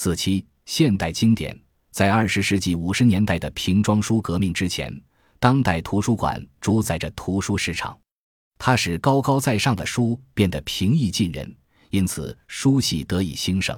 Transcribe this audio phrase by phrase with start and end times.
[0.00, 1.60] 四七现代经典，
[1.90, 4.96] 在二十世纪五十年代的瓶装书革命之前，
[5.40, 7.98] 当代图书馆主宰着图书市场，
[8.58, 11.52] 它使高高在上的书变得平易近人，
[11.90, 13.76] 因此书系得以兴盛。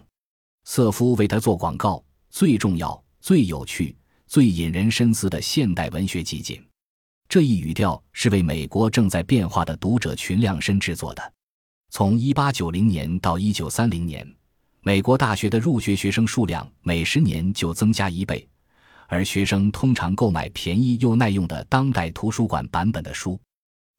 [0.64, 3.96] 瑟夫为他做广告，最重要、最有趣、
[4.26, 6.62] 最引人深思的现代文学集锦。
[7.30, 11.32] 这一语调是为美国正在变化的读者群量身制作的。
[11.88, 14.30] 从一八九零年到一九三零年，
[14.82, 18.48] 美国大学的入学学生数量每十年就增加一倍，
[19.08, 23.38] 而学生通常购买便宜又耐用的当代图书馆版本的书。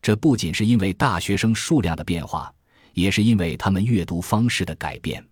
[0.01, 2.51] 这不仅是因为大学生数量的变化，
[2.93, 5.23] 也是因为他们阅读方式的改变。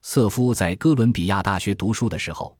[0.00, 2.56] 瑟夫在哥伦比亚大学读书的时候，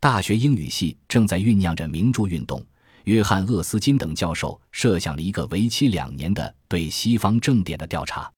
[0.00, 2.64] 大学英语系正在酝酿着名著运动。
[3.04, 8.28] 约翰·厄斯金等教授设想了一个为期两年的对西方正典的调查。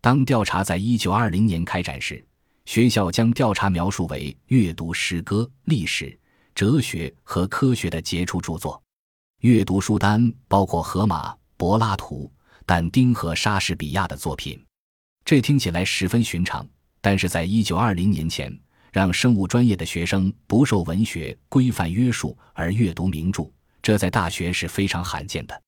[0.00, 2.24] 当调查在1920年开展时，
[2.66, 6.18] 学校将调查描述为阅读诗歌、历史、
[6.54, 8.80] 哲学和科学的杰出著作。
[9.40, 12.30] 阅读书单包括荷马、柏拉图、
[12.66, 14.62] 但丁和莎士比亚的作品。
[15.24, 16.66] 这听起来十分寻常，
[17.00, 18.52] 但是在1920年前，
[18.92, 23.48] 让生物专业的学生不受文学规范约束而阅读名著。
[23.80, 25.62] 这在大学是非常罕见的。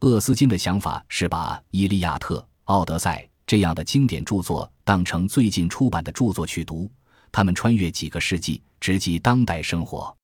[0.00, 6.90] 厄斯金的想法是把《伊利亚特》《奥德赛》这样的经典著作当成最近出版的著作去读，
[7.30, 10.14] 他们穿越几个世纪，直击当代生活。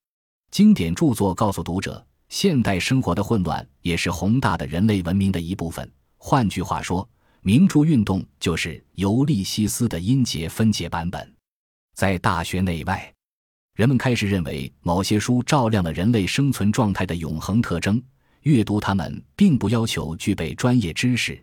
[0.51, 5.89] 经典著作告诉读者，现代生活的混乱也是宏大的人类文明的一部分。
[6.19, 7.09] 换句话说，
[7.41, 11.33] 名著运动就是尤利西斯的音节分解版本。
[11.95, 13.13] 在大学内外。
[13.75, 18.03] 人们开始认为，某些书照亮了人类生存状态的永恒特征。
[18.43, 21.43] 阅读它们，并不要求具备专业知识，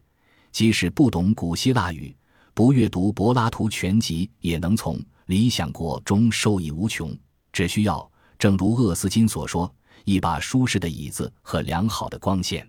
[0.52, 2.16] 即使不懂古希腊语，
[2.54, 4.98] 不阅读柏拉图全集，也能从
[5.28, 7.16] 《理想国》中受益无穷。
[7.52, 9.74] 只需要，正如厄斯金所说，
[10.06, 12.68] 一把舒适的椅子和良好的光线。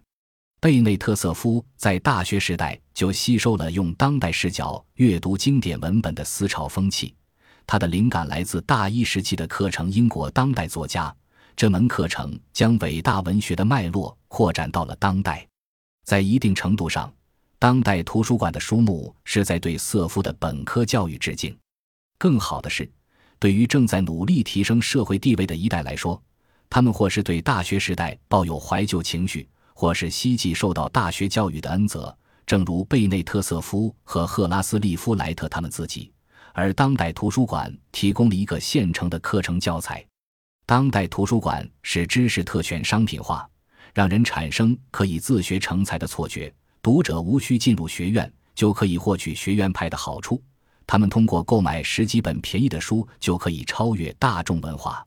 [0.60, 7.14] 贝内特瑟夫在大学时代就吸收了用当代视角阅读经典文本的思潮风气。
[7.66, 11.08] 他的灵感来自大一时期的课程《英国当代作家》
[11.56, 15.46] 这门课程，将伟大文学的脉络扩展到了当代。
[16.04, 17.10] 在一定程度上，
[17.60, 21.54] 当代图书馆的书目是在对瑟夫的本科教育致敬。
[22.18, 22.90] 更好的是，
[23.38, 26.20] 对于正在努力提升社会地位的一代来说，
[26.70, 32.16] 他们或是对大学时代抱有怀旧情绪，或是希冀受到大学教育的恩泽，
[32.46, 36.10] 正如贝内特瑟夫和赫拉斯利夫莱特他们自己。
[36.54, 40.02] 而当代图书馆提供了一个现成的课程教材。
[40.64, 43.46] 当代图书馆使知识特权商品化，
[43.92, 46.50] 让人产生可以自学成才的错觉。
[46.82, 50.42] 读者无需进入学院就可以获取学院派的好处，
[50.86, 55.06] 他们通过购买十几本便宜的书就可以超越大众文化。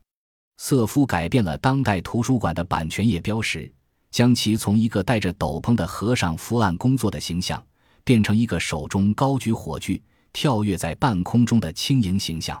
[0.58, 3.70] 瑟夫改变了当代图书馆的版权页标识，
[4.10, 7.64] 将其从一个戴着斗篷的和尚伏案工作的形象，
[8.04, 10.00] 变成一个手中高举火炬。
[10.32, 12.60] 跳跃在半空中的轻盈形象，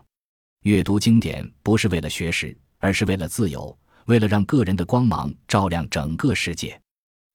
[0.62, 3.76] 阅读经典不是为了学识，而是为了自由，
[4.06, 6.80] 为了让个人的光芒照亮整个世界。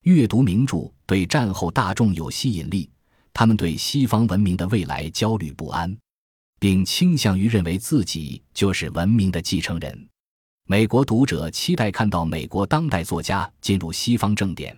[0.04, 2.90] 阅读名著对战后大众有吸引力，
[3.34, 5.96] 他们对西方文明的未来焦虑不安，
[6.60, 10.08] 并倾向于认为自己就是文明的继承人。
[10.66, 14.78] 美国读者期待看到美国当代作家进入西方正典，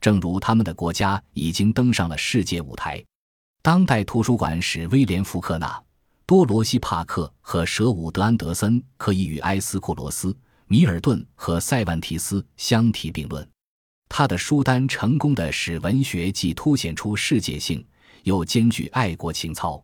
[0.00, 3.02] 正如他们的国家已经登上了世界舞台。
[3.62, 5.82] 当代图书馆使威廉·福克纳、
[6.26, 10.36] 多罗西·帕克和舍伍德·安德森可以与埃斯库罗斯、
[10.66, 13.48] 米尔顿和塞万提斯相提并论。
[14.08, 17.84] 他的书单成功的使文学既凸显出世界性，
[18.24, 19.82] 又兼具爱国情操。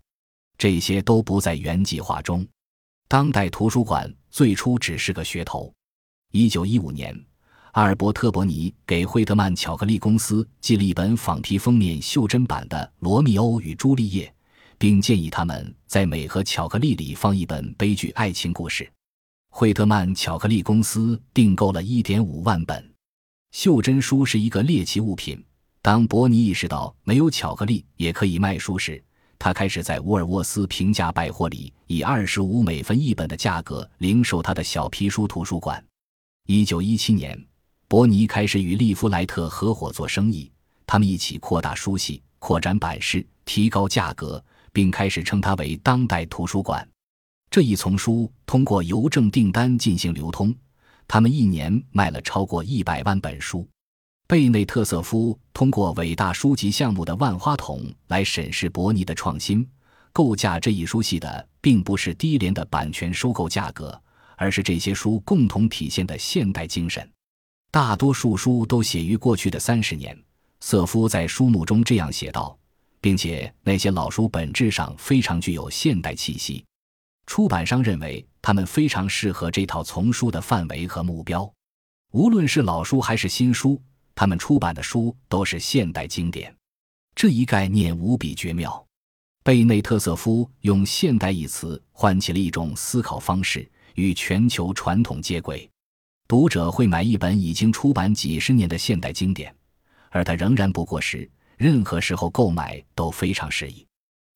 [0.56, 2.46] 这些都不在原计划中。
[3.08, 5.72] 当代图书馆最初只是个噱头。
[6.32, 7.18] 一九一五年。
[7.72, 14.28] 阿尔伯特·伯尼给惠特曼巧克力公司寄了一本仿皮封面袖珍版的《罗密欧与朱丽叶》，
[14.78, 18.88] 并建议他们在每盒巧克力里放一本悲剧爱情故事。
[19.50, 22.94] 惠特曼巧克力公司订购了一点五万本。
[23.54, 25.40] 袖珍书是一个猎奇物品。
[25.80, 29.00] 当伯尼意识到没有巧克力也可以卖书时，
[29.38, 35.82] 他开始在沃尔沃斯平价百货里以二十五美分一本的价格零售他的小皮书图书馆。
[36.48, 37.40] 一九一七年。
[37.86, 40.50] 伯尼开始与利夫莱特合伙做生意，
[40.84, 46.86] 他们一起扩大书系、扩展版式、提高价格，并开始称它为当代图书馆。
[47.50, 50.52] 这一丛书通过邮政订单进行流通，
[51.06, 53.66] 他们一年卖了超过一百万本书。
[54.26, 59.68] 贝内特瑟夫通过伟大书籍项目的万花筒来审视伯尼的创新，
[60.12, 64.00] 构架这一书系的，并不是低廉的版权收购价格，
[64.36, 67.06] 而是这些书共同体现的现代精神。
[67.70, 70.18] 大多数书都写于过去的三十年，
[70.60, 72.56] 瑟夫在书目中这样写道，
[73.00, 76.64] 并且那些老书本质上非常具有现代气息。
[77.26, 81.50] 出版商认为他们非常适合这套丛书的范围和目标。
[82.12, 83.81] 无论是老书还是新书，
[84.14, 86.55] 他们出版的书都是现代经典。
[87.14, 88.87] 这一概念无比绝妙。
[89.43, 95.67] 贝内特瑟夫用“现代”一词唤起了一种思考方式，与全球传统接轨。
[96.29, 99.56] 读者会买一本已经出版几十年的现代经典，
[100.11, 101.26] 而它仍然不过时，
[101.56, 103.87] 任何时候购买都非常适宜。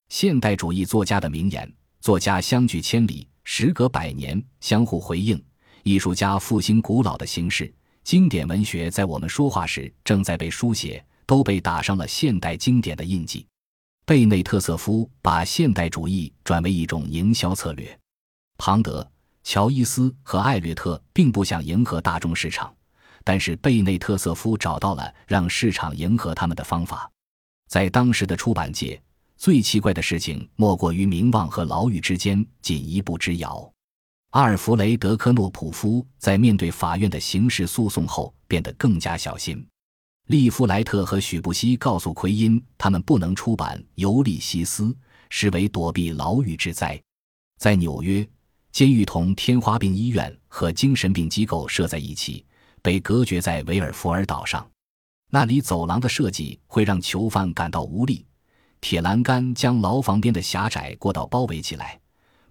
[0.07, 1.71] 现代主义作家的名言
[2.01, 5.35] ：“作家相距千里，时隔百年，相互回应；
[5.81, 7.73] 艺术家复兴古老的形式，
[8.03, 13.47] 经典文学在我们说话时正在被书写，都被打上了现代经典的印记。”
[14.05, 17.99] 贝内特瑟夫把现代主义转为一种营销策略。
[18.59, 19.05] 庞德。
[19.41, 22.71] 乔伊斯和艾略特并不想迎合大众市场，
[23.23, 27.09] 但是贝内特瑟夫找到了让市场迎合他们的方法。
[27.67, 29.01] 在当时的出版界，
[29.39, 33.71] 最奇怪的事情莫过于名望和牢狱之间仅一步之遥。
[34.31, 39.65] 阿尔弗雷德·科诺普夫在面对法院的刑事诉讼后变得更加小心。
[40.27, 44.83] 利弗莱特和许布希告诉奎因，他们不能出版《尤利西斯》，
[45.29, 47.01] 视为躲避牢狱之灾。
[47.57, 48.27] 在纽约。
[48.71, 52.45] 监狱同天花病医院和精神病机构设在一起，
[52.83, 54.69] 被隔绝在维尔福尔岛上。
[55.31, 58.23] 那里走廊的设计会让囚犯感到无力，
[58.81, 61.99] 铁栏杆将牢房边的狭窄过道包围起来，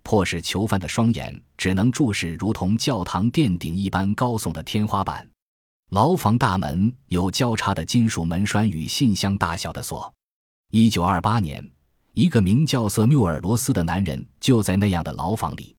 [0.03, 5.29] 迫使囚犯的双眼只能注视如同教堂殿顶一般高耸的天花板。
[5.91, 10.13] 牢房大门有交叉的金属门栓与信箱大小的锁。
[10.71, 11.67] 一九二八年，
[12.13, 15.75] 一个名叫瑟缪尔·罗斯的男人就在那样的牢房里。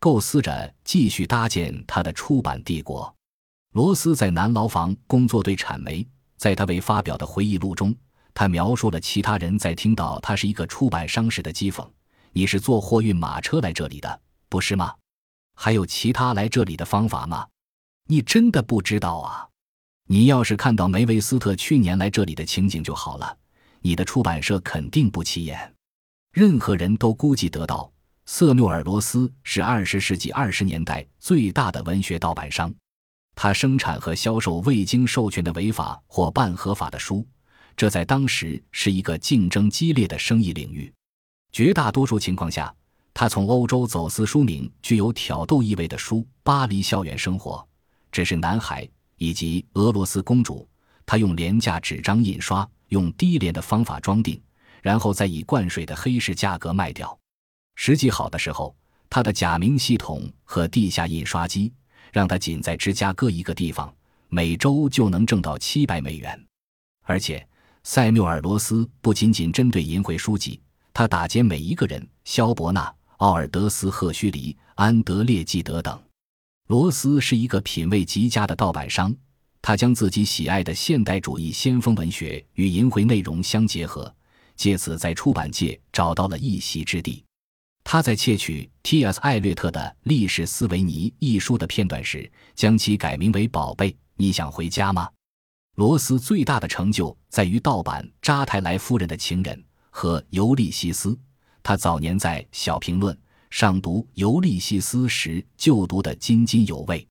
[0.00, 3.14] 构思着继续搭建他的出版帝国。
[3.74, 6.06] 罗斯在南牢房工作队产煤，
[6.36, 7.94] 在他未发表的回忆录中，
[8.34, 11.86] 他描述了其他人在听到他是一个出版商时的讥讽
[12.32, 14.94] ：“你是坐货运马车来这里的，不是吗？
[15.54, 17.46] 还有其他来这里的方法吗？
[18.08, 19.48] 你真的不知道啊？
[20.08, 23.36] 你要是看到梅维斯特去年来这里的情景就好了。
[23.80, 25.74] 你的出版社肯定不起眼。
[26.32, 27.90] 任何人都估计得到。”
[28.24, 32.72] 瑟缪尔·罗斯是二十世纪二十年代最大的文学盗版商，
[33.34, 37.26] 他生产和销售未经授权的违法或半合法的书，
[37.76, 40.92] 这在当时是一个竞争激烈的生意领域。
[41.52, 42.74] 绝大多数情况下，
[43.12, 47.56] 他从欧洲走私书名具有挑逗意味的书，《巴黎校园生活》
[48.10, 48.84] 《只是男孩》
[49.16, 50.60] 以及《俄罗斯公主》，
[51.04, 54.40] 他用廉价纸张印刷，用低廉的方法装订，
[54.80, 57.18] 然后再以灌水的黑市价格卖掉。
[57.74, 58.74] 时机好的时候，
[59.10, 61.72] 他的假名系统和地下印刷机
[62.12, 63.94] 让他仅在芝加哥一个地方
[64.28, 66.46] 每周就能挣到七百美元。
[67.02, 67.46] 而且，
[67.84, 70.60] 塞缪尔·罗斯不仅仅针对淫秽书籍，
[70.94, 76.00] 他打劫每一个人：肖伯纳、奥尔德斯、赫胥黎、安德烈·纪德等。
[76.68, 79.14] 罗斯是一个品味极佳的盗版商，
[79.60, 84.14] 他将自己喜爱的现代主义先锋文学与淫秽内容相结合，
[84.56, 87.24] 借此在出版界找到了一席之地。
[87.84, 89.18] 他在窃取 T.S.
[89.20, 95.08] 艾略特的《历史斯维尼》一书的片段时，将其改名为“宝贝，你想回家吗？”
[95.76, 99.56] 罗斯最大的成就在于盗版《扎泰莱夫人的情人》
[99.88, 101.10] 和《尤利西斯》。
[101.62, 103.14] 他早年在《小评论》
[103.48, 107.06] 上读《尤利西斯》时就读得津津有味。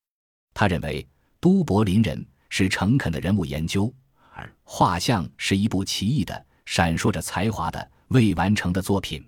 [0.54, 1.08] 他认为
[1.40, 3.92] 都柏林人是诚恳的人物研究，
[4.36, 9.28] 而画像是一部奇异的、闪烁着才华的未完成的作品。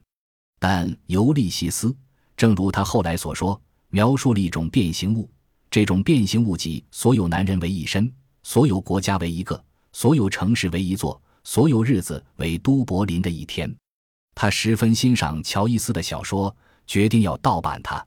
[0.59, 1.87] 但《尤利西斯》
[2.37, 3.59] 正如他后来所说，
[3.89, 5.27] 描述了一种变形物。
[5.71, 8.13] 这种变形物集所有男人为一身，
[8.43, 13.73] 所有国家为一个，所有城市为一座，所有日子为都柏林的一天。
[14.35, 18.05] 他十分欣赏乔伊斯的小说，决定要盗版它。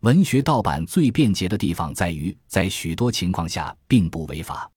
[0.00, 4.70] 文学盗版最便捷的地方在于，在许多情况下并不违法。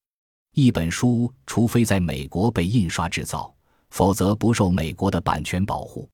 [0.54, 3.52] 一本书除非在美国被印刷制造，
[3.90, 6.08] 否则不受美国的版权保护。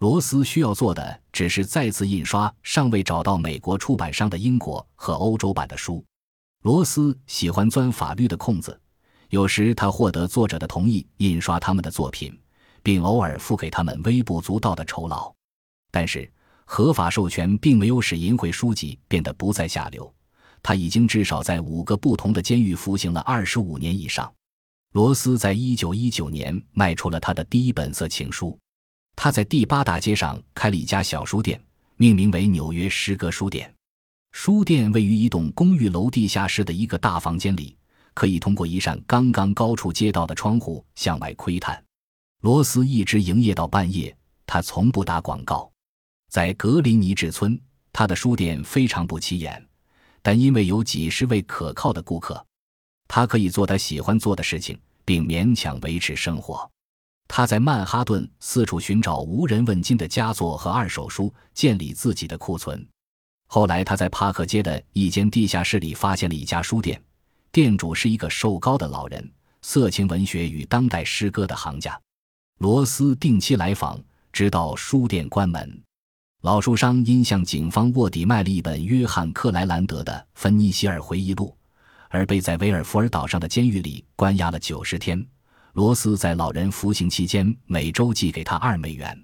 [0.00, 6.04] 罗斯需要做的只是再次印刷尚未找到美国出版商的英国和欧洲版的书。
[6.62, 8.80] 罗斯喜欢钻法律的空子，
[9.30, 12.36] 有时他获得作者的同意印刷他们的作品，
[12.82, 15.32] 并偶尔付给他们微不足道的酬劳。
[15.92, 16.30] 但是，
[16.64, 20.12] 合法授权并没有使淫秽书籍变得不再下流。
[20.62, 24.32] 他已经至少在五个不同的监狱服刑了二十五年以上。
[24.92, 28.58] 罗斯在一九一九年卖出了他的第一本色情书。
[29.14, 31.62] 他在第八大街上开了一家小书店，
[31.96, 33.72] 命名为纽约诗歌书店。
[34.38, 37.74] 书店位于一栋公寓楼地下室的一个大房间里，
[38.12, 41.82] 可以通过一扇刚刚高出街道的窗户向外窥探。
[42.42, 44.14] 罗斯一直营业到半夜，
[44.46, 45.72] 他从不打广告。
[46.28, 47.58] 在格林尼治村，
[47.94, 49.66] 他的书店非常不起眼，
[50.20, 52.46] 但因为有几十位可靠的顾客，
[53.08, 56.70] 他可以做他喜欢做的事情，并勉强维持生活。
[57.26, 62.86] 他在曼哈顿四处寻找无人问津的佳作和二手书，建立自己的库存。
[63.46, 67.00] 后来，他在帕克街的一间地下室里发现了一家书店，
[67.52, 69.30] 店主是一个瘦高的老人，
[69.62, 71.98] 色情文学与当代诗歌的行家。
[72.58, 74.00] 罗斯定期来访，
[74.32, 75.82] 直到书店关门。
[76.42, 81.48] 老书商因向警方卧底卖了一本约翰·克莱兰德的《芬尼希尔回忆录》，
[82.08, 85.24] 而被在维尔福尔岛上的监狱里关押了九十天。
[85.72, 89.18] 罗斯在老人服刑期间，每周寄给他二美元。